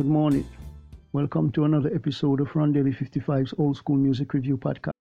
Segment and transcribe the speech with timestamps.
[0.00, 0.48] Good morning.
[1.12, 4.92] Welcome to another episode of Rondelle 55's Old School Music Review Podcast.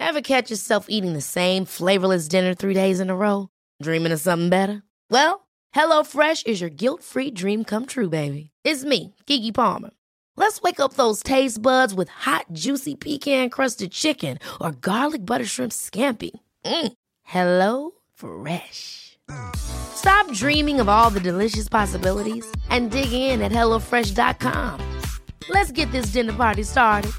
[0.00, 3.50] Ever catch yourself eating the same flavorless dinner three days in a row?
[3.82, 4.82] Dreaming of something better?
[5.10, 5.46] Well,
[5.76, 8.48] HelloFresh is your guilt free dream come true, baby.
[8.64, 9.90] It's me, Keke Palmer.
[10.38, 15.44] Let's wake up those taste buds with hot, juicy pecan crusted chicken or garlic butter
[15.44, 16.30] shrimp scampi.
[16.64, 16.94] Mm.
[17.24, 19.11] Hello Fresh.
[19.56, 25.00] Stop dreaming of all the delicious possibilities and dig in at HelloFresh.com.
[25.48, 27.12] Let's get this dinner party started.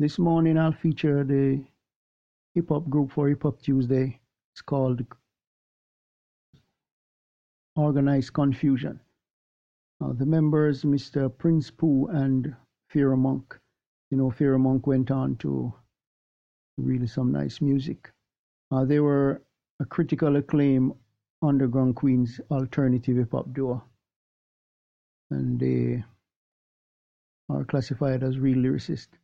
[0.00, 1.62] This morning I'll feature the
[2.54, 4.18] hip hop group for Hip Hop Tuesday.
[4.52, 5.04] It's called
[7.76, 8.98] Organized Konfusion.
[10.00, 11.30] Uh, the members, Mr.
[11.38, 12.54] Prince Po and
[12.92, 13.46] Pharoahe Monch.
[14.10, 15.72] You know, Pharoahe Monch went on to
[16.78, 18.10] really some nice music.
[18.70, 19.42] Uh, they were
[19.80, 20.92] a critical acclaim
[21.42, 23.82] underground Queens alternative hip hop duo.
[25.30, 26.04] And they
[27.48, 29.18] are classified as real lyricists.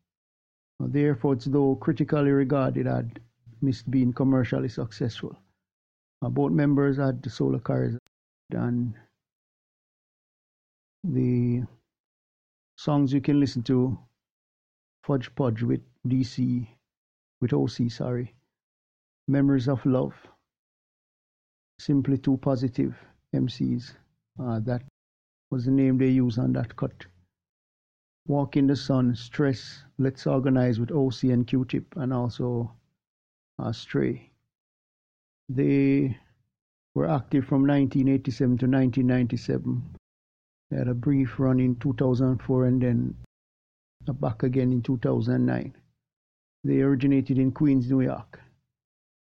[0.83, 3.21] Uh, their efforts, though critically regarded, had
[3.63, 5.37] missed being commercially successful.
[6.23, 7.99] Uh, both members had solo careers
[8.53, 8.95] and
[11.05, 11.63] the
[12.77, 13.99] songs you can listen to
[15.05, 16.67] Fudge Pudge with DC
[17.41, 18.35] with OC sorry
[19.29, 20.15] Memories of Love
[21.79, 22.95] Simply Too Positive
[23.35, 23.95] MCs
[24.39, 24.83] uh, that
[25.51, 27.07] was the name they used on that cut.
[28.27, 32.73] Walk in the Sun Stress Let's Organize with OC and Q-Tip and also
[33.59, 34.31] uh, Stray.
[35.49, 36.17] They
[36.95, 39.83] were active from 1987 to 1997
[40.71, 43.17] they had a brief run in 2004 and then
[44.21, 45.75] back again in 2009.
[46.63, 48.39] They originated in Queens, New York,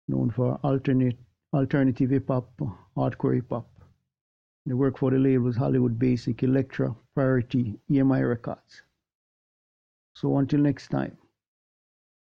[0.09, 1.19] known for alternate,
[1.55, 2.51] alternative hip hop,
[2.97, 3.69] hardcore hip hop.
[4.67, 8.83] They work for the labels Hollywood Basic, Elektra, Priority, EMI Records.
[10.15, 11.17] So until next time,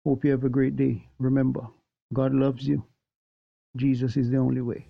[0.05, 1.09] hope you have a great day.
[1.19, 1.67] Remember,
[2.13, 2.85] God loves you.
[3.77, 4.90] Jesus is the only way.